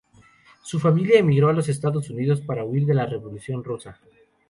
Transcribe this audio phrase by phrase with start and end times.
[0.63, 3.99] Su familia emigró a los Estados Unidos para huir de la Revolución rusa.